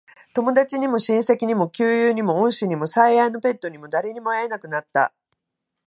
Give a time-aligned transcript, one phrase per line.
[0.33, 5.13] 友達にも、親戚にも、旧友にも、恩師にも、最愛のペットにも、誰にも会えなくなった。